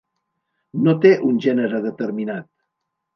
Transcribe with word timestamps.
No 0.87 0.95
té 1.03 1.11
un 1.27 1.37
gènere 1.47 1.83
determinat. 1.83 2.49